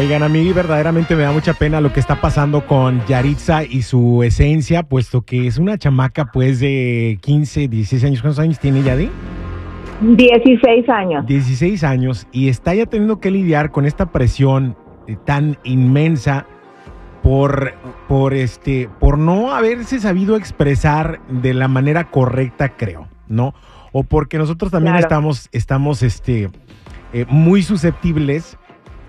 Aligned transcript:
Oigan, 0.00 0.22
a 0.22 0.30
mí 0.30 0.50
verdaderamente 0.54 1.14
me 1.14 1.24
da 1.24 1.30
mucha 1.30 1.52
pena 1.52 1.78
lo 1.82 1.92
que 1.92 2.00
está 2.00 2.22
pasando 2.22 2.66
con 2.66 3.04
Yaritza 3.06 3.64
y 3.64 3.82
su 3.82 4.22
esencia, 4.22 4.82
puesto 4.82 5.20
que 5.20 5.46
es 5.46 5.58
una 5.58 5.76
chamaca 5.76 6.32
pues 6.32 6.58
de 6.58 7.18
15, 7.20 7.68
16 7.68 8.04
años. 8.04 8.22
¿Cuántos 8.22 8.38
años 8.38 8.58
tiene 8.58 8.82
ya 8.82 8.96
de? 8.96 9.10
16 10.00 10.88
años. 10.88 11.26
16 11.26 11.84
años 11.84 12.26
y 12.32 12.48
está 12.48 12.74
ya 12.74 12.86
teniendo 12.86 13.20
que 13.20 13.30
lidiar 13.30 13.72
con 13.72 13.84
esta 13.84 14.10
presión 14.10 14.74
eh, 15.06 15.18
tan 15.26 15.58
inmensa 15.64 16.46
por, 17.22 17.74
por, 18.08 18.32
este, 18.32 18.88
por 19.00 19.18
no 19.18 19.52
haberse 19.52 20.00
sabido 20.00 20.34
expresar 20.36 21.20
de 21.28 21.52
la 21.52 21.68
manera 21.68 22.04
correcta, 22.10 22.74
creo, 22.74 23.06
¿no? 23.28 23.52
O 23.92 24.02
porque 24.02 24.38
nosotros 24.38 24.72
también 24.72 24.94
Claro. 24.94 25.04
estamos, 25.04 25.50
estamos 25.52 26.02
este, 26.02 26.48
eh, 27.12 27.26
muy 27.28 27.62
susceptibles 27.62 28.56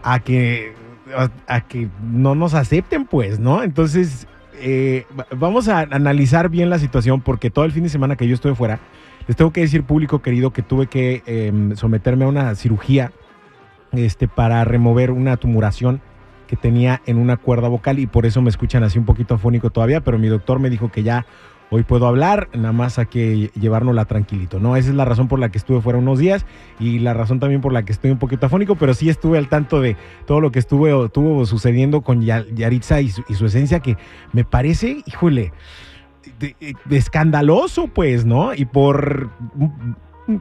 a 0.03 0.19
que, 0.19 0.80
a, 1.47 1.61
que 1.61 1.89
no 2.03 2.35
nos 2.35 2.53
acepten, 2.53 3.05
pues, 3.05 3.39
¿no? 3.39 3.63
Entonces, 3.63 4.27
eh, 4.59 5.05
va- 5.17 5.27
vamos 5.35 5.67
a 5.67 5.79
analizar 5.79 6.49
bien 6.49 6.69
la 6.69 6.79
situación 6.79 7.21
porque 7.21 7.49
todo 7.49 7.65
el 7.65 7.71
fin 7.71 7.83
de 7.83 7.89
semana 7.89 8.15
que 8.15 8.27
yo 8.27 8.35
estuve 8.35 8.55
fuera, 8.55 8.79
les 9.27 9.35
tengo 9.37 9.51
que 9.51 9.61
decir, 9.61 9.83
público 9.83 10.21
querido, 10.21 10.51
que 10.51 10.61
tuve 10.61 10.87
que 10.87 11.23
em, 11.25 11.75
someterme 11.75 12.25
a 12.25 12.27
una 12.27 12.55
cirugía 12.55 13.11
este, 13.91 14.27
para 14.27 14.63
remover 14.63 15.11
una 15.11 15.37
tumuración 15.37 16.01
que 16.47 16.55
tenía 16.55 17.01
en 17.05 17.17
una 17.17 17.37
cuerda 17.37 17.67
vocal 17.67 17.99
y 17.99 18.07
por 18.07 18.25
eso 18.25 18.41
me 18.41 18.49
escuchan 18.49 18.83
así 18.83 18.99
un 18.99 19.05
poquito 19.05 19.35
afónico 19.35 19.69
todavía, 19.69 20.01
pero 20.01 20.17
mi 20.19 20.27
doctor 20.27 20.59
me 20.59 20.69
dijo 20.69 20.91
que 20.91 21.03
ya 21.03 21.25
hoy 21.73 21.83
puedo 21.83 22.05
hablar, 22.05 22.49
nada 22.53 22.73
más 22.73 22.99
hay 22.99 23.05
que 23.07 23.49
llevárnosla 23.59 24.03
tranquilito, 24.05 24.59
¿no? 24.59 24.75
Esa 24.75 24.89
es 24.89 24.95
la 24.95 25.05
razón 25.05 25.27
por 25.29 25.39
la 25.39 25.49
que 25.49 25.57
estuve 25.57 25.81
fuera 25.81 25.97
unos 25.97 26.19
días 26.19 26.45
y 26.79 26.99
la 26.99 27.13
razón 27.13 27.39
también 27.39 27.61
por 27.61 27.71
la 27.71 27.83
que 27.83 27.93
estoy 27.93 28.11
un 28.11 28.19
poquito 28.19 28.45
afónico, 28.45 28.75
pero 28.75 28.93
sí 28.93 29.09
estuve 29.09 29.37
al 29.37 29.47
tanto 29.47 29.79
de 29.79 29.95
todo 30.25 30.41
lo 30.41 30.51
que 30.51 30.59
estuvo, 30.59 31.45
sucediendo 31.45 32.01
con 32.01 32.21
Ya- 32.21 32.45
Yaritza 32.53 32.99
y 32.99 33.09
su, 33.09 33.45
esencia 33.45 33.79
que 33.79 33.95
me 34.33 34.43
parece, 34.43 35.01
híjole, 35.05 35.53
escandaloso, 36.89 37.87
pues, 37.87 38.25
¿no? 38.25 38.53
Y 38.53 38.65
por 38.65 39.29
un- 39.55 39.95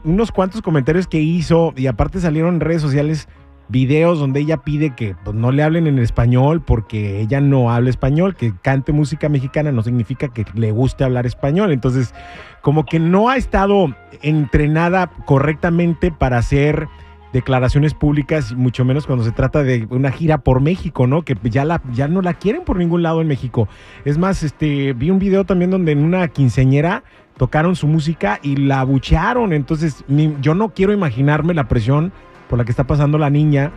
unos 0.04 0.32
cuantos 0.32 0.62
comentarios 0.62 1.06
que 1.06 1.20
hizo 1.20 1.72
y 1.76 1.86
aparte 1.86 2.20
salieron 2.20 2.54
en 2.56 2.60
redes 2.60 2.82
sociales 2.82 3.28
videos 3.70 4.18
donde 4.18 4.40
ella 4.40 4.58
pide 4.58 4.94
que 4.94 5.14
pues, 5.24 5.34
no 5.36 5.52
le 5.52 5.62
hablen 5.62 5.86
en 5.86 5.98
español 5.98 6.60
porque 6.60 7.20
ella 7.20 7.40
no 7.40 7.70
habla 7.70 7.90
español, 7.90 8.34
que 8.34 8.52
cante 8.62 8.92
música 8.92 9.28
mexicana 9.28 9.72
no 9.72 9.82
significa 9.82 10.28
que 10.28 10.44
le 10.54 10.72
guste 10.72 11.04
hablar 11.04 11.26
español. 11.26 11.72
Entonces, 11.72 12.14
como 12.62 12.84
que 12.84 12.98
no 12.98 13.28
ha 13.28 13.36
estado 13.36 13.94
entrenada 14.22 15.10
correctamente 15.26 16.10
para 16.10 16.38
hacer 16.38 16.88
declaraciones 17.32 17.94
públicas, 17.94 18.54
mucho 18.54 18.84
menos 18.84 19.06
cuando 19.06 19.24
se 19.24 19.30
trata 19.30 19.62
de 19.62 19.86
una 19.90 20.10
gira 20.10 20.38
por 20.38 20.60
México, 20.60 21.06
¿no? 21.06 21.22
Que 21.22 21.36
ya, 21.44 21.64
la, 21.64 21.80
ya 21.92 22.08
no 22.08 22.22
la 22.22 22.34
quieren 22.34 22.62
por 22.64 22.76
ningún 22.76 23.04
lado 23.04 23.20
en 23.20 23.28
México. 23.28 23.68
Es 24.04 24.18
más, 24.18 24.42
este, 24.42 24.92
vi 24.94 25.10
un 25.10 25.20
video 25.20 25.44
también 25.44 25.70
donde 25.70 25.92
en 25.92 26.02
una 26.02 26.26
quinceñera 26.28 27.04
tocaron 27.36 27.76
su 27.76 27.86
música 27.86 28.40
y 28.42 28.56
la 28.56 28.80
abuchearon. 28.80 29.52
Entonces, 29.52 30.04
mi- 30.08 30.34
yo 30.42 30.56
no 30.56 30.70
quiero 30.70 30.92
imaginarme 30.92 31.54
la 31.54 31.68
presión 31.68 32.12
por 32.50 32.58
la 32.58 32.64
que 32.64 32.72
está 32.72 32.84
pasando 32.84 33.16
la 33.16 33.30
niña 33.30 33.70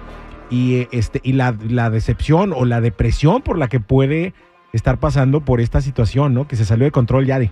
y, 0.50 0.88
este, 0.92 1.22
y 1.24 1.34
la, 1.34 1.56
la 1.70 1.90
decepción 1.90 2.52
o 2.54 2.66
la 2.66 2.82
depresión 2.82 3.42
por 3.42 3.58
la 3.58 3.68
que 3.68 3.80
puede 3.80 4.34
estar 4.74 4.98
pasando 4.98 5.42
por 5.42 5.62
esta 5.62 5.80
situación, 5.80 6.34
¿no? 6.34 6.48
Que 6.48 6.56
se 6.56 6.66
salió 6.66 6.86
de 6.86 6.92
control 6.92 7.26
ya 7.26 7.40
de. 7.40 7.52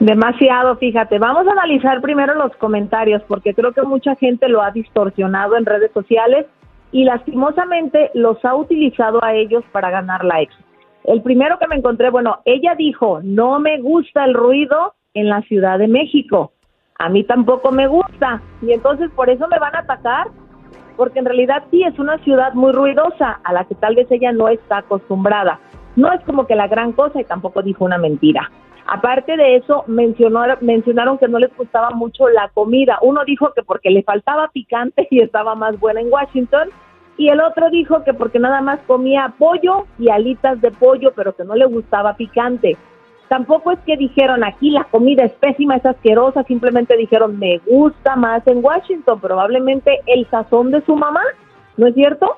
Demasiado, 0.00 0.76
fíjate. 0.76 1.18
Vamos 1.18 1.46
a 1.46 1.52
analizar 1.52 2.00
primero 2.00 2.34
los 2.34 2.54
comentarios 2.56 3.22
porque 3.28 3.54
creo 3.54 3.72
que 3.72 3.82
mucha 3.82 4.16
gente 4.16 4.48
lo 4.48 4.62
ha 4.62 4.70
distorsionado 4.70 5.56
en 5.56 5.66
redes 5.66 5.90
sociales 5.92 6.46
y 6.92 7.04
lastimosamente 7.04 8.10
los 8.14 8.42
ha 8.44 8.54
utilizado 8.54 9.22
a 9.22 9.34
ellos 9.34 9.62
para 9.72 9.90
ganar 9.90 10.24
likes. 10.24 10.54
El 11.04 11.22
primero 11.22 11.58
que 11.58 11.68
me 11.68 11.76
encontré, 11.76 12.10
bueno, 12.10 12.40
ella 12.44 12.74
dijo, 12.76 13.20
no 13.22 13.60
me 13.60 13.80
gusta 13.80 14.24
el 14.24 14.34
ruido 14.34 14.94
en 15.14 15.28
la 15.28 15.42
Ciudad 15.42 15.78
de 15.78 15.88
México. 15.88 16.52
A 16.98 17.08
mí 17.08 17.24
tampoco 17.24 17.72
me 17.72 17.86
gusta. 17.86 18.40
Y 18.62 18.72
entonces 18.72 19.10
por 19.14 19.30
eso 19.30 19.46
me 19.48 19.58
van 19.58 19.74
a 19.74 19.80
atacar, 19.80 20.28
porque 20.96 21.18
en 21.18 21.26
realidad 21.26 21.64
sí 21.70 21.82
es 21.82 21.98
una 21.98 22.18
ciudad 22.18 22.54
muy 22.54 22.72
ruidosa 22.72 23.40
a 23.44 23.52
la 23.52 23.64
que 23.64 23.74
tal 23.74 23.94
vez 23.94 24.10
ella 24.10 24.32
no 24.32 24.48
está 24.48 24.78
acostumbrada. 24.78 25.60
No 25.94 26.12
es 26.12 26.20
como 26.24 26.46
que 26.46 26.54
la 26.54 26.68
gran 26.68 26.92
cosa 26.92 27.20
y 27.20 27.24
tampoco 27.24 27.62
dijo 27.62 27.84
una 27.84 27.98
mentira. 27.98 28.50
Aparte 28.88 29.36
de 29.36 29.56
eso, 29.56 29.82
mencionó, 29.88 30.42
mencionaron 30.60 31.18
que 31.18 31.26
no 31.26 31.38
les 31.38 31.54
gustaba 31.56 31.90
mucho 31.90 32.28
la 32.28 32.48
comida. 32.50 32.98
Uno 33.02 33.24
dijo 33.24 33.52
que 33.54 33.62
porque 33.62 33.90
le 33.90 34.04
faltaba 34.04 34.48
picante 34.48 35.08
y 35.10 35.20
estaba 35.20 35.54
más 35.54 35.78
buena 35.80 36.00
en 36.00 36.12
Washington, 36.12 36.68
y 37.18 37.28
el 37.28 37.40
otro 37.40 37.70
dijo 37.70 38.04
que 38.04 38.12
porque 38.12 38.38
nada 38.38 38.60
más 38.60 38.78
comía 38.86 39.34
pollo 39.38 39.86
y 39.98 40.10
alitas 40.10 40.60
de 40.60 40.70
pollo, 40.70 41.12
pero 41.16 41.34
que 41.34 41.44
no 41.44 41.54
le 41.54 41.64
gustaba 41.64 42.14
picante. 42.14 42.76
Tampoco 43.28 43.72
es 43.72 43.78
que 43.80 43.96
dijeron 43.96 44.44
aquí 44.44 44.70
la 44.70 44.84
comida 44.84 45.24
es 45.24 45.32
pésima, 45.32 45.76
es 45.76 45.86
asquerosa, 45.86 46.44
simplemente 46.44 46.96
dijeron 46.96 47.38
me 47.38 47.58
gusta 47.66 48.14
más 48.14 48.46
en 48.46 48.64
Washington, 48.64 49.20
probablemente 49.20 50.00
el 50.06 50.28
sazón 50.30 50.70
de 50.70 50.80
su 50.82 50.94
mamá, 50.94 51.22
¿no 51.76 51.88
es 51.88 51.94
cierto? 51.94 52.36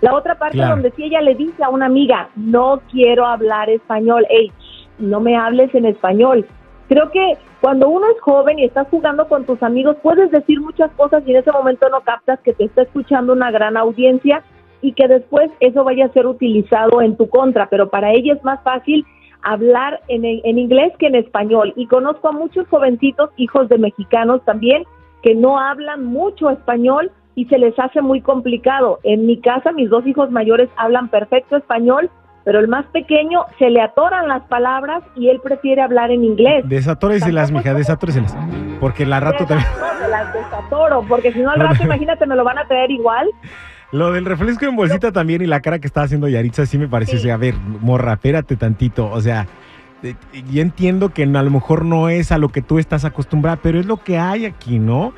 La 0.00 0.14
otra 0.14 0.34
parte 0.36 0.56
Claro. 0.56 0.74
donde 0.74 0.90
si 0.92 1.04
ella 1.04 1.20
le 1.20 1.36
dice 1.36 1.62
a 1.62 1.68
una 1.68 1.86
amiga, 1.86 2.28
no 2.34 2.80
quiero 2.90 3.24
hablar 3.24 3.70
español, 3.70 4.26
hey, 4.28 4.50
shh, 4.58 4.88
no 4.98 5.20
me 5.20 5.36
hables 5.36 5.72
en 5.74 5.86
español. 5.86 6.44
Creo 6.88 7.10
que 7.12 7.38
cuando 7.60 7.88
uno 7.88 8.06
es 8.10 8.20
joven 8.20 8.58
y 8.58 8.64
estás 8.64 8.88
jugando 8.90 9.28
con 9.28 9.46
tus 9.46 9.62
amigos, 9.62 9.96
puedes 10.02 10.32
decir 10.32 10.60
muchas 10.60 10.90
cosas 10.92 11.22
y 11.24 11.30
en 11.30 11.36
ese 11.36 11.52
momento 11.52 11.88
no 11.88 12.00
captas 12.00 12.40
que 12.40 12.52
te 12.52 12.64
está 12.64 12.82
escuchando 12.82 13.32
una 13.32 13.52
gran 13.52 13.76
audiencia 13.76 14.42
y 14.80 14.92
que 14.92 15.06
después 15.06 15.48
eso 15.60 15.84
vaya 15.84 16.06
a 16.06 16.12
ser 16.12 16.26
utilizado 16.26 17.00
en 17.00 17.16
tu 17.16 17.28
contra, 17.28 17.68
pero 17.70 17.88
para 17.88 18.10
ella 18.10 18.34
es 18.34 18.42
más 18.42 18.60
fácil 18.64 19.06
hablar 19.42 20.00
en, 20.08 20.24
en 20.24 20.58
inglés 20.58 20.92
que 20.98 21.06
en 21.06 21.14
español. 21.16 21.72
Y 21.76 21.86
conozco 21.86 22.28
a 22.28 22.32
muchos 22.32 22.66
jovencitos, 22.68 23.30
hijos 23.36 23.68
de 23.68 23.78
mexicanos 23.78 24.40
también, 24.44 24.84
que 25.22 25.34
no 25.34 25.58
hablan 25.58 26.04
mucho 26.04 26.50
español 26.50 27.10
y 27.34 27.44
se 27.46 27.58
les 27.58 27.78
hace 27.78 28.02
muy 28.02 28.20
complicado. 28.20 28.98
En 29.04 29.26
mi 29.26 29.40
casa, 29.40 29.72
mis 29.72 29.88
dos 29.90 30.06
hijos 30.06 30.30
mayores 30.30 30.68
hablan 30.76 31.08
perfecto 31.08 31.56
español, 31.56 32.10
pero 32.44 32.58
el 32.58 32.66
más 32.68 32.84
pequeño 32.86 33.44
se 33.58 33.70
le 33.70 33.80
atoran 33.80 34.26
las 34.28 34.42
palabras 34.48 35.02
y 35.16 35.28
él 35.28 35.40
prefiere 35.42 35.80
hablar 35.80 36.10
en 36.10 36.24
inglés. 36.24 36.68
Desatóreselas, 36.68 37.48
Tampoco 37.48 37.58
mija, 37.58 37.70
es- 37.70 37.76
desatóreselas. 37.78 38.36
Porque 38.80 39.06
la 39.06 39.20
rato 39.20 39.46
también. 39.46 39.68
Las 40.10 40.32
desatoro, 40.34 41.04
porque 41.08 41.32
si 41.32 41.38
no 41.40 41.50
al 41.50 41.60
rato, 41.60 41.84
imagínate, 41.84 42.26
me 42.26 42.34
lo 42.34 42.42
van 42.42 42.58
a 42.58 42.66
traer 42.66 42.90
igual. 42.90 43.28
Lo 43.92 44.10
del 44.12 44.24
refresco 44.24 44.64
en 44.64 44.74
bolsita 44.74 45.12
también 45.12 45.42
y 45.42 45.46
la 45.46 45.60
cara 45.60 45.78
que 45.78 45.86
estaba 45.86 46.04
haciendo 46.06 46.28
Yaritza 46.28 46.64
sí 46.66 46.78
me 46.78 46.88
pareció. 46.88 47.18
Sí. 47.18 47.24
o 47.24 47.26
sea, 47.26 47.34
a 47.34 47.38
ver, 47.38 47.54
morra, 47.80 48.14
espérate 48.14 48.56
tantito. 48.56 49.10
O 49.10 49.20
sea, 49.20 49.46
yo 50.50 50.62
entiendo 50.62 51.10
que 51.10 51.24
a 51.24 51.26
lo 51.26 51.50
mejor 51.50 51.84
no 51.84 52.08
es 52.08 52.32
a 52.32 52.38
lo 52.38 52.48
que 52.48 52.62
tú 52.62 52.78
estás 52.78 53.04
acostumbrada, 53.04 53.58
pero 53.62 53.78
es 53.78 53.86
lo 53.86 53.98
que 53.98 54.18
hay 54.18 54.46
aquí, 54.46 54.78
¿no? 54.78 55.12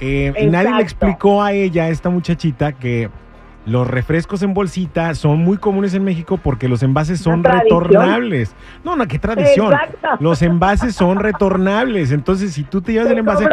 Eh, 0.00 0.32
y 0.40 0.46
nadie 0.46 0.72
le 0.74 0.82
explicó 0.82 1.42
a 1.42 1.52
ella, 1.52 1.84
a 1.84 1.88
esta 1.88 2.10
muchachita, 2.10 2.72
que 2.72 3.08
los 3.66 3.86
refrescos 3.86 4.42
en 4.42 4.54
bolsita 4.54 5.14
son 5.14 5.40
muy 5.40 5.58
comunes 5.58 5.92
en 5.94 6.02
México 6.04 6.38
porque 6.42 6.68
los 6.68 6.82
envases 6.82 7.20
son 7.20 7.44
retornables. 7.44 8.54
No, 8.82 8.96
no, 8.96 9.06
qué 9.06 9.18
tradición. 9.18 9.72
Exacto. 9.72 10.08
Los 10.20 10.40
envases 10.42 10.94
son 10.94 11.18
retornables. 11.18 12.10
Entonces, 12.12 12.54
si 12.54 12.64
tú 12.64 12.80
te 12.80 12.92
llevas 12.92 13.08
Te 13.08 13.12
el 13.12 13.18
envase, 13.20 13.46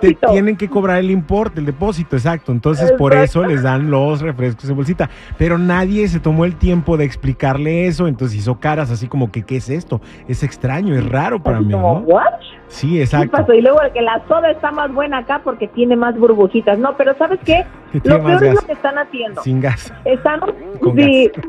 te 0.00 0.14
tienen 0.14 0.56
que 0.56 0.68
cobrar 0.68 0.98
el 0.98 1.10
importe, 1.10 1.60
el 1.60 1.66
depósito, 1.66 2.16
exacto. 2.16 2.52
Entonces, 2.52 2.92
por 2.92 3.14
eso 3.14 3.44
les 3.44 3.62
dan 3.62 3.90
los 3.90 4.20
refrescos 4.20 4.68
en 4.70 4.76
bolsita. 4.76 5.10
Pero 5.36 5.58
nadie 5.58 6.08
se 6.08 6.20
tomó 6.20 6.44
el 6.44 6.56
tiempo 6.56 6.96
de 6.96 7.04
explicarle 7.04 7.86
eso, 7.86 8.08
entonces 8.08 8.38
hizo 8.38 8.58
caras 8.58 8.90
así 8.90 9.06
como 9.06 9.30
que, 9.30 9.42
¿qué 9.42 9.56
es 9.56 9.68
esto? 9.68 10.00
Es 10.28 10.42
extraño, 10.42 10.94
es 10.94 11.06
raro 11.06 11.42
para 11.42 11.60
mí, 11.60 11.72
como, 11.72 12.00
¿no? 12.00 12.06
¿what? 12.06 12.22
Sí, 12.68 12.94
¿Qué 12.96 13.02
exacto. 13.02 13.30
pasó? 13.32 13.52
Y 13.54 13.62
luego 13.62 13.78
que 13.94 14.02
la 14.02 14.22
soda 14.28 14.50
está 14.50 14.70
más 14.70 14.92
buena 14.92 15.18
acá 15.18 15.40
porque 15.42 15.68
tiene 15.68 15.96
más 15.96 16.16
burbujitas. 16.18 16.78
No, 16.78 16.96
pero 16.96 17.14
¿sabes 17.16 17.40
qué? 17.44 17.64
Lo 18.04 18.22
peor 18.22 18.44
es 18.44 18.54
lo 18.54 18.60
que 18.60 18.72
están 18.72 18.98
haciendo. 18.98 19.42
Sin 19.42 19.60
gas. 19.60 19.92
Están, 20.04 20.40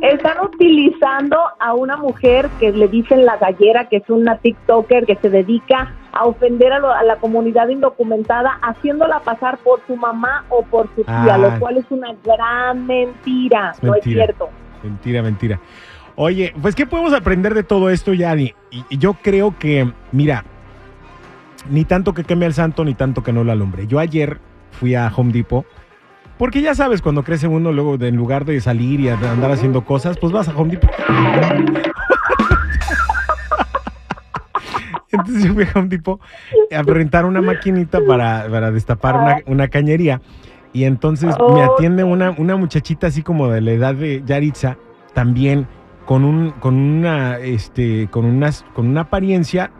están 0.01 0.38
utilizando 0.45 1.38
a 1.60 1.74
una 1.74 1.98
mujer 1.98 2.48
que 2.60 2.71
le 2.71 2.88
dicen 2.88 3.25
la 3.25 3.38
gallera, 3.38 3.89
que 3.89 3.98
es 3.98 4.10
una 4.10 4.38
TikToker 4.38 5.06
que 5.06 5.16
se 5.18 5.30
dedica 5.30 5.94
a 6.13 6.25
ofender 6.25 6.71
a, 6.74 6.80
lo- 6.80 6.92
a 6.94 7.04
la 7.04 7.18
comunidad 7.18 7.68
indocumentada, 7.68 8.57
haciéndola 8.62 9.19
pasar 9.19 9.57
por 9.60 9.81
su 9.88 9.95
mamá 9.95 10.45
o 10.50 10.63
por 10.63 10.88
su 10.95 11.04
tía, 11.04 11.36
Ah. 11.36 11.38
lo 11.38 11.60
cual 11.60 11.77
es 11.77 11.86
una 11.89 12.13
gran 12.24 12.88
mentira. 12.88 13.74
No 13.81 13.95
es 13.95 14.04
cierto. 14.04 14.50
Mentira, 14.81 15.21
mentira. 15.21 15.60
Oye, 16.16 16.54
pues, 16.62 16.75
¿qué 16.75 16.86
podemos 16.86 17.13
aprender 17.13 17.54
de 17.54 17.63
todo 17.63 17.89
esto, 17.89 18.13
Yani? 18.13 18.54
Y, 18.71 18.83
y 18.89 18.98
yo 18.98 19.13
creo 19.21 19.56
que, 19.57 19.92
mira, 20.12 20.44
ni 21.70 21.86
tanto 21.86 22.14
que 22.14 22.24
queme 22.24 22.46
al 22.46 22.54
santo, 22.54 22.84
ni 22.86 22.94
tanto 22.94 23.24
que 23.24 23.34
no 23.34 23.44
lo 23.44 23.52
alumbre. 23.52 23.88
Yo 23.88 24.00
ayer 24.00 24.40
fui 24.72 24.96
a 24.96 25.12
Home 25.16 25.32
Depot, 25.34 25.66
porque 26.38 26.62
ya 26.62 26.74
sabes, 26.76 27.02
cuando 27.02 27.24
crece 27.24 27.48
uno, 27.48 27.72
luego 27.72 27.98
de- 27.98 28.08
en 28.08 28.16
lugar 28.16 28.46
de 28.46 28.62
salir 28.62 29.00
y 29.02 29.10
andar 29.10 29.52
haciendo 29.52 29.84
cosas, 29.84 30.18
pues 30.18 30.32
vas 30.32 30.48
a 30.48 30.56
Home 30.56 30.72
Depot. 30.72 30.90
Entonces 35.12 35.44
yo 35.44 35.54
fui 35.54 35.64
a 35.64 35.72
Home 35.80 35.88
Depot 35.90 36.20
a 36.76 36.82
rentar 36.84 37.26
una 37.26 37.42
maquinita 37.42 38.00
para, 38.08 38.48
para 38.50 38.72
destapar 38.72 39.16
una, 39.18 39.38
una 39.48 39.68
cañería. 39.68 40.22
Y 40.72 40.84
entonces 40.84 41.36
me 41.52 41.64
atiende 41.64 42.04
una, 42.04 42.30
una 42.38 42.56
muchachita 42.56 43.08
así 43.08 43.24
como 43.24 43.48
de 43.50 43.60
la 43.62 43.72
edad 43.72 43.96
de 43.96 44.22
Yaritza, 44.24 44.78
también 45.16 45.68
con 46.06 46.24
un, 46.24 46.52
con 46.52 46.76
una, 46.76 47.40
este, 47.40 48.08
con 48.12 48.24
unas, 48.26 48.64
con 48.76 48.88
una 48.88 49.02
apariencia 49.02 49.72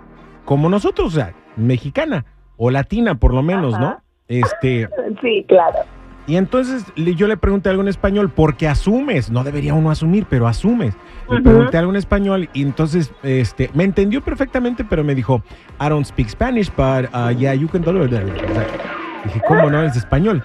como 0.46 0.68
nosotros, 0.68 1.10
o 1.10 1.12
sea, 1.12 1.34
mexicana 1.60 2.26
o 2.58 2.72
latina 2.72 3.16
por 3.16 3.34
lo 3.34 3.44
menos, 3.44 3.80
¿no? 3.80 4.02
Este. 4.28 4.90
Sí, 5.22 5.46
claro. 5.48 5.80
Y 6.28 6.38
entonces 6.38 6.86
yo 6.96 7.28
le 7.28 7.38
pregunté 7.38 7.70
algo 7.70 7.82
en 7.82 7.88
español, 7.88 8.30
porque 8.30 8.68
asumes, 8.68 9.32
no 9.32 9.44
debería 9.44 9.74
uno 9.74 9.90
asumir, 9.90 10.28
pero 10.30 10.48
asumes. 10.48 10.96
Le 11.28 11.42
pregunté 11.42 11.78
algo 11.78 11.92
en 11.92 11.96
español 11.96 12.50
y 12.54 12.62
entonces 12.62 13.12
este, 13.24 13.72
me 13.74 13.84
entendió 13.84 14.22
perfectamente, 14.22 14.84
pero 14.84 15.04
me 15.04 15.16
dijo, 15.16 15.42
I 15.82 15.90
don't 15.90 16.06
speak 16.06 16.30
Spanish, 16.30 16.72
but 16.76 17.10
uh, 17.16 17.36
yeah, 17.36 17.56
you 17.56 17.68
can 17.68 17.82
do 17.82 18.04
it. 18.04 18.12
dije, 18.12 19.42
¿cómo 19.48 19.72
no? 19.72 19.82
Es 19.82 19.96
español. 19.96 20.44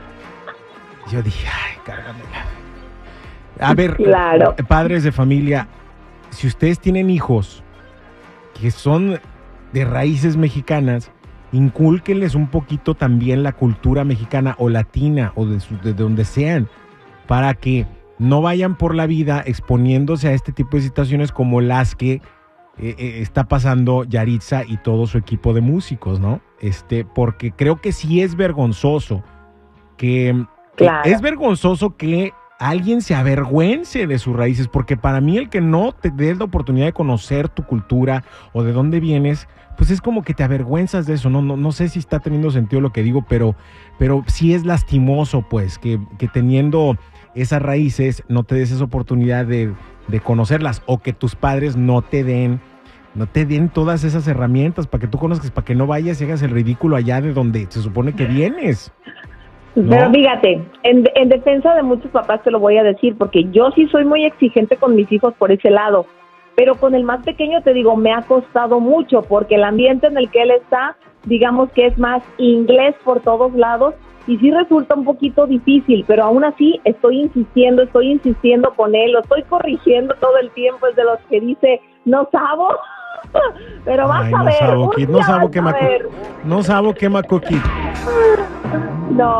yo 1.12 1.20
dije, 1.20 1.46
ay, 1.48 1.76
cárgamela. 1.84 2.46
A 3.60 3.74
ver, 3.74 3.96
claro. 3.96 4.56
padres 4.66 5.04
de 5.04 5.12
familia, 5.12 5.68
si 6.30 6.46
ustedes 6.46 6.80
tienen 6.80 7.10
hijos 7.10 7.62
que 8.58 8.70
son 8.70 9.20
de 9.74 9.84
raíces 9.84 10.36
mexicanas, 10.36 11.10
incúlquenles 11.52 12.34
un 12.34 12.46
poquito 12.46 12.94
también 12.94 13.42
la 13.42 13.52
cultura 13.52 14.04
mexicana 14.04 14.54
o 14.58 14.70
latina 14.70 15.32
o 15.34 15.44
de, 15.44 15.60
de 15.82 15.92
donde 15.92 16.24
sean, 16.24 16.68
para 17.26 17.54
que 17.54 17.86
no 18.18 18.40
vayan 18.40 18.78
por 18.78 18.94
la 18.94 19.06
vida 19.06 19.42
exponiéndose 19.44 20.28
a 20.28 20.32
este 20.32 20.52
tipo 20.52 20.76
de 20.76 20.84
situaciones 20.84 21.32
como 21.32 21.60
las 21.60 21.96
que 21.96 22.12
eh, 22.12 22.22
eh, 22.78 23.18
está 23.20 23.44
pasando 23.44 24.04
Yaritza 24.04 24.62
y 24.64 24.76
todo 24.76 25.06
su 25.06 25.18
equipo 25.18 25.52
de 25.52 25.60
músicos, 25.60 26.20
¿no? 26.20 26.40
Este, 26.60 27.04
porque 27.04 27.50
creo 27.50 27.80
que 27.80 27.92
sí 27.92 28.20
es 28.20 28.36
vergonzoso 28.36 29.22
que, 29.96 30.44
es 31.04 31.20
vergonzoso 31.20 31.96
que 31.96 32.32
alguien 32.64 33.02
se 33.02 33.14
avergüence 33.14 34.06
de 34.06 34.18
sus 34.18 34.34
raíces, 34.34 34.68
porque 34.68 34.96
para 34.96 35.20
mí 35.20 35.36
el 35.36 35.50
que 35.50 35.60
no 35.60 35.92
te 35.92 36.10
des 36.10 36.38
la 36.38 36.46
oportunidad 36.46 36.86
de 36.86 36.92
conocer 36.94 37.50
tu 37.50 37.64
cultura 37.64 38.24
o 38.54 38.62
de 38.62 38.72
dónde 38.72 39.00
vienes, 39.00 39.48
pues 39.76 39.90
es 39.90 40.00
como 40.00 40.22
que 40.22 40.32
te 40.32 40.44
avergüenzas 40.44 41.04
de 41.06 41.14
eso, 41.14 41.28
no, 41.28 41.42
no, 41.42 41.58
no 41.58 41.72
sé 41.72 41.90
si 41.90 41.98
está 41.98 42.20
teniendo 42.20 42.50
sentido 42.50 42.80
lo 42.80 42.90
que 42.90 43.02
digo, 43.02 43.22
pero, 43.28 43.54
pero 43.98 44.24
sí 44.28 44.54
es 44.54 44.64
lastimoso, 44.64 45.42
pues, 45.42 45.78
que, 45.78 46.00
que 46.16 46.26
teniendo 46.26 46.96
esas 47.34 47.60
raíces 47.60 48.22
no 48.28 48.44
te 48.44 48.54
des 48.54 48.70
esa 48.70 48.84
oportunidad 48.84 49.44
de, 49.44 49.74
de, 50.08 50.20
conocerlas 50.20 50.82
o 50.86 51.02
que 51.02 51.12
tus 51.12 51.34
padres 51.34 51.76
no 51.76 52.00
te 52.00 52.24
den 52.24 52.60
no 53.14 53.26
te 53.26 53.44
den 53.44 53.68
todas 53.68 54.02
esas 54.04 54.26
herramientas 54.26 54.88
para 54.88 55.02
que 55.02 55.06
tú 55.06 55.18
conozcas, 55.18 55.52
para 55.52 55.64
que 55.64 55.76
no 55.76 55.86
vayas 55.86 56.20
y 56.20 56.24
hagas 56.24 56.42
el 56.42 56.50
ridículo 56.50 56.96
allá 56.96 57.20
de 57.20 57.32
donde 57.32 57.66
se 57.68 57.80
supone 57.80 58.14
que 58.14 58.24
vienes. 58.24 58.90
Pero 59.74 60.10
fíjate, 60.10 60.62
en, 60.84 61.04
en, 61.14 61.28
defensa 61.28 61.74
de 61.74 61.82
muchos 61.82 62.10
papás 62.12 62.42
te 62.44 62.50
lo 62.52 62.60
voy 62.60 62.78
a 62.78 62.84
decir, 62.84 63.16
porque 63.18 63.44
yo 63.50 63.72
sí 63.72 63.88
soy 63.88 64.04
muy 64.04 64.24
exigente 64.24 64.76
con 64.76 64.94
mis 64.94 65.10
hijos 65.10 65.34
por 65.34 65.50
ese 65.50 65.68
lado, 65.68 66.06
pero 66.54 66.76
con 66.76 66.94
el 66.94 67.02
más 67.02 67.24
pequeño 67.24 67.60
te 67.62 67.74
digo, 67.74 67.96
me 67.96 68.12
ha 68.12 68.22
costado 68.22 68.78
mucho, 68.78 69.22
porque 69.22 69.56
el 69.56 69.64
ambiente 69.64 70.06
en 70.06 70.16
el 70.16 70.30
que 70.30 70.42
él 70.42 70.52
está, 70.52 70.96
digamos 71.24 71.70
que 71.72 71.86
es 71.86 71.98
más 71.98 72.22
inglés 72.38 72.94
por 73.04 73.20
todos 73.20 73.52
lados, 73.54 73.94
y 74.26 74.38
sí 74.38 74.50
resulta 74.50 74.94
un 74.94 75.04
poquito 75.04 75.46
difícil, 75.46 76.04
pero 76.06 76.24
aún 76.24 76.44
así 76.44 76.80
estoy 76.84 77.22
insistiendo, 77.22 77.82
estoy 77.82 78.12
insistiendo 78.12 78.72
con 78.74 78.94
él, 78.94 79.12
lo 79.12 79.20
estoy 79.20 79.42
corrigiendo 79.42 80.14
todo 80.20 80.38
el 80.38 80.50
tiempo, 80.52 80.86
es 80.86 80.96
de 80.96 81.04
los 81.04 81.18
que 81.28 81.40
dice, 81.40 81.80
no 82.04 82.28
sabo, 82.30 82.68
pero 83.84 84.08
vas 84.08 84.32
a 84.32 84.42
ver. 84.44 84.54
no 85.08 85.22
sabo 85.22 85.50
qué 85.50 85.60
No 86.44 86.62
sabo 86.62 86.94
qué 86.94 87.08
No, 87.10 88.63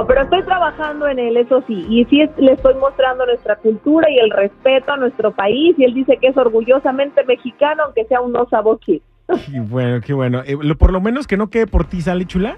pero 0.06 0.22
estoy 0.22 0.42
trabajando 0.42 1.08
en 1.08 1.18
él, 1.18 1.36
eso 1.36 1.62
sí, 1.66 1.86
y 1.88 2.04
sí 2.06 2.22
le 2.38 2.52
estoy 2.52 2.74
mostrando 2.74 3.26
nuestra 3.26 3.56
cultura 3.56 4.08
y 4.10 4.18
el 4.18 4.30
respeto 4.30 4.92
a 4.92 4.96
nuestro 4.96 5.32
país, 5.32 5.74
y 5.78 5.84
él 5.84 5.94
dice 5.94 6.18
que 6.20 6.28
es 6.28 6.36
orgullosamente 6.36 7.24
mexicano, 7.24 7.84
aunque 7.84 8.04
sea 8.04 8.20
un 8.20 8.32
no 8.32 8.46
sabo 8.48 8.78
Qué 8.78 9.60
bueno, 9.60 10.00
qué 10.00 10.12
bueno. 10.12 10.42
Eh, 10.44 10.56
por 10.78 10.92
lo 10.92 11.00
menos 11.00 11.26
que 11.26 11.36
no 11.36 11.48
quede 11.48 11.66
por 11.66 11.86
ti, 11.86 12.02
¿sale 12.02 12.26
chula? 12.26 12.56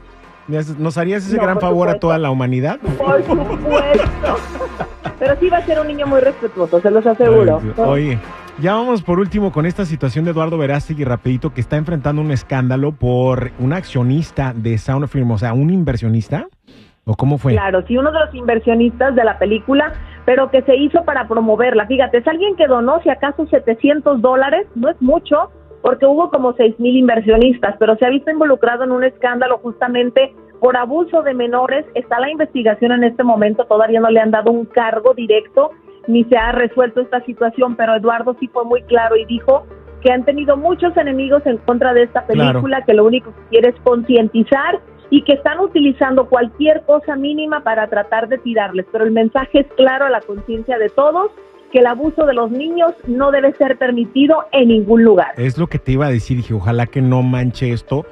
¿Nos 0.78 0.96
harías 0.96 1.26
ese 1.26 1.38
gran 1.38 1.60
favor 1.60 1.88
a 1.88 1.98
toda 1.98 2.18
la 2.18 2.30
humanidad? 2.30 2.78
Por 2.80 3.22
supuesto. 3.24 4.36
Pero 5.18 5.36
sí 5.40 5.48
va 5.48 5.58
a 5.58 5.66
ser 5.66 5.80
un 5.80 5.88
niño 5.88 6.06
muy 6.06 6.20
respetuoso, 6.20 6.80
se 6.80 6.90
los 6.90 7.06
aseguro. 7.06 7.60
oye, 7.78 8.18
ya 8.60 8.74
vamos 8.74 9.02
por 9.02 9.18
último 9.18 9.52
con 9.52 9.66
esta 9.66 9.84
situación 9.84 10.24
de 10.24 10.30
Eduardo 10.30 10.56
Verástegui, 10.58 11.04
rapidito, 11.04 11.52
que 11.52 11.60
está 11.60 11.76
enfrentando 11.76 12.22
un 12.22 12.30
escándalo 12.30 12.92
por 12.92 13.52
un 13.58 13.72
accionista 13.72 14.52
de 14.54 14.78
Sound 14.78 15.04
of 15.04 15.10
Freedom, 15.10 15.32
o 15.32 15.38
sea, 15.38 15.52
un 15.52 15.70
inversionista. 15.70 16.48
¿O 17.08 17.14
cómo 17.14 17.38
fue? 17.38 17.52
Claro, 17.52 17.84
sí, 17.86 17.96
uno 17.96 18.10
de 18.10 18.18
los 18.18 18.34
inversionistas 18.34 19.14
de 19.14 19.22
la 19.22 19.38
película, 19.38 19.92
pero 20.24 20.50
que 20.50 20.62
se 20.62 20.74
hizo 20.74 21.04
para 21.04 21.28
promoverla. 21.28 21.86
Fíjate, 21.86 22.18
es 22.18 22.26
alguien 22.26 22.56
que 22.56 22.66
donó, 22.66 23.00
si 23.02 23.10
acaso, 23.10 23.46
700 23.46 24.20
dólares, 24.20 24.66
no 24.74 24.90
es 24.90 25.00
mucho, 25.00 25.52
porque 25.82 26.04
hubo 26.04 26.30
como 26.30 26.52
seis 26.54 26.74
mil 26.80 26.96
inversionistas, 26.96 27.76
pero 27.78 27.96
se 27.96 28.06
ha 28.06 28.10
visto 28.10 28.32
involucrado 28.32 28.82
en 28.82 28.90
un 28.90 29.04
escándalo 29.04 29.58
justamente 29.58 30.34
por 30.60 30.76
abuso 30.76 31.22
de 31.22 31.32
menores. 31.32 31.86
Está 31.94 32.18
la 32.18 32.28
investigación 32.28 32.90
en 32.90 33.04
este 33.04 33.22
momento, 33.22 33.66
todavía 33.66 34.00
no 34.00 34.10
le 34.10 34.18
han 34.18 34.32
dado 34.32 34.50
un 34.50 34.64
cargo 34.64 35.14
directo 35.14 35.70
ni 36.08 36.24
se 36.24 36.36
ha 36.36 36.52
resuelto 36.52 37.00
esta 37.00 37.20
situación, 37.24 37.76
pero 37.76 37.94
Eduardo 37.94 38.36
sí 38.40 38.48
fue 38.48 38.64
muy 38.64 38.82
claro 38.82 39.16
y 39.16 39.24
dijo 39.26 39.64
que 40.02 40.12
han 40.12 40.24
tenido 40.24 40.56
muchos 40.56 40.96
enemigos 40.96 41.44
en 41.46 41.58
contra 41.58 41.92
de 41.94 42.04
esta 42.04 42.26
película, 42.26 42.84
que 42.84 42.94
lo 42.94 43.04
único 43.04 43.32
que 43.32 43.42
quiere 43.50 43.68
es 43.70 43.76
concientizar 43.82 44.80
y 45.10 45.22
que 45.22 45.34
están 45.34 45.60
utilizando 45.60 46.28
cualquier 46.28 46.82
cosa 46.82 47.16
mínima 47.16 47.62
para 47.62 47.86
tratar 47.88 48.28
de 48.28 48.38
tirarles, 48.38 48.86
pero 48.90 49.04
el 49.04 49.12
mensaje 49.12 49.60
es 49.60 49.66
claro 49.76 50.06
a 50.06 50.10
la 50.10 50.20
conciencia 50.20 50.78
de 50.78 50.88
todos 50.88 51.30
que 51.72 51.80
el 51.80 51.86
abuso 51.86 52.26
de 52.26 52.34
los 52.34 52.50
niños 52.50 52.92
no 53.06 53.30
debe 53.30 53.52
ser 53.54 53.76
permitido 53.76 54.44
en 54.52 54.68
ningún 54.68 55.02
lugar. 55.02 55.32
Es 55.36 55.58
lo 55.58 55.66
que 55.66 55.78
te 55.78 55.92
iba 55.92 56.06
a 56.06 56.10
decir, 56.10 56.36
dije, 56.36 56.54
ojalá 56.54 56.86
que 56.86 57.02
no 57.02 57.22
manche 57.22 57.72
esto 57.72 58.06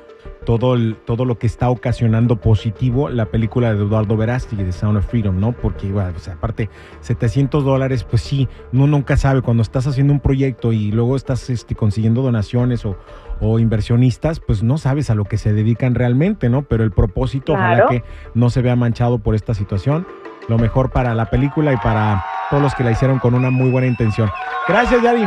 todo, 0.45 0.75
el, 0.75 0.97
todo 1.05 1.25
lo 1.25 1.39
que 1.39 1.47
está 1.47 1.71
ocasionando 1.71 2.37
positivo 2.37 3.09
la 3.09 3.27
película 3.27 3.73
de 3.73 3.79
Eduardo 3.79 4.17
Verástegui 4.17 4.63
de 4.63 4.73
Sound 4.73 4.99
of 4.99 5.07
Freedom, 5.07 5.39
¿no? 5.39 5.53
Porque, 5.53 5.91
bueno, 5.91 6.13
o 6.17 6.19
sea, 6.19 6.35
aparte, 6.35 6.71
700 7.01 7.65
dólares, 7.65 8.05
pues 8.05 8.23
sí, 8.23 8.49
uno 8.73 8.87
nunca 8.87 9.17
sabe 9.17 9.43
cuando 9.43 9.63
estás 9.63 9.87
haciendo 9.87 10.13
un 10.13 10.21
proyecto 10.21 10.73
y 10.73 10.93
luego 10.93 11.17
estás 11.17 11.51
este, 11.51 11.75
consiguiendo 11.75 12.23
donaciones 12.23 12.85
o, 12.85 12.97
o 13.41 13.59
inversionistas, 13.59 14.41
pues 14.41 14.63
no 14.63 14.79
sabes 14.79 15.11
a 15.11 15.15
lo 15.15 15.25
que 15.25 15.39
se 15.39 15.53
dedican 15.53 15.95
realmente, 15.95 16.49
¿no? 16.49 16.63
Pero 16.63 16.85
el 16.85 16.93
propósito, 16.93 17.53
ojalá 17.53 17.87
que 17.89 18.05
no 18.35 18.51
se 18.51 18.63
vea 18.63 18.77
manchado 18.77 19.19
por 19.19 19.35
esta 19.35 19.55
situación. 19.55 20.07
Lo 20.49 20.59
mejor 20.59 20.91
para 20.91 21.15
la 21.15 21.31
película 21.31 21.73
y 21.73 21.77
para 21.79 22.25
todos 22.51 22.63
los 22.63 22.75
que 22.75 22.85
la 22.85 22.91
hicieron 22.91 23.19
con 23.19 23.35
una 23.35 23.51
muy 23.51 23.71
buena 23.71 23.87
intención. 23.87 24.31
Gracias, 24.69 25.03
Yadi. 25.03 25.25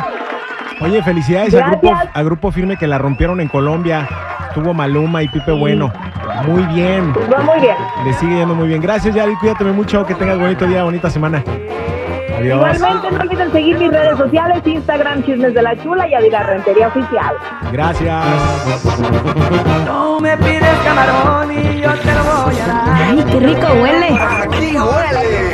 Oye, 0.79 1.01
felicidades 1.01 1.55
al 1.55 1.71
grupo, 1.71 1.91
al 2.13 2.25
grupo 2.25 2.51
firme 2.51 2.77
que 2.77 2.85
la 2.85 2.99
rompieron 2.99 3.41
en 3.41 3.47
Colombia. 3.47 4.07
Tuvo 4.57 4.73
Maluma 4.73 5.21
y 5.21 5.27
Pipe 5.27 5.51
Bueno. 5.51 5.93
Muy 6.47 6.63
bien. 6.73 7.13
Va 7.31 7.43
muy 7.43 7.59
bien. 7.59 7.75
Le 8.03 8.13
sigue 8.13 8.37
yendo 8.37 8.55
muy 8.55 8.67
bien. 8.67 8.81
Gracias, 8.81 9.13
Yadi. 9.13 9.35
Cuídate 9.35 9.63
mucho. 9.65 10.03
Que 10.03 10.15
tengas 10.15 10.39
bonito 10.39 10.65
día, 10.65 10.81
bonita 10.81 11.11
semana. 11.11 11.43
Adiós. 12.35 12.57
Igualmente, 12.57 13.11
no 13.11 13.19
olviden 13.21 13.51
seguir 13.51 13.77
mis 13.77 13.91
redes 13.91 14.17
sociales: 14.17 14.63
Instagram, 14.65 15.23
Chismes 15.25 15.53
de 15.53 15.61
la 15.61 15.77
Chula 15.83 16.07
y 16.07 16.15
Adira 16.15 16.41
Rentería 16.41 16.87
Oficial. 16.87 17.35
Gracias. 17.71 18.25
No 19.85 20.19
me 20.21 20.35
pides 20.37 20.77
camarón 20.83 21.51
y 21.51 21.79
yo 21.79 21.93
te 21.93 22.13
lo 22.15 22.23
voy 22.23 22.59
a 22.59 22.67
dar. 22.67 22.89
¡Ay, 23.09 23.23
qué 23.29 23.39
rico 23.39 23.67
huele! 23.79 24.19
Aquí 24.19 24.75
huele. 24.75 25.53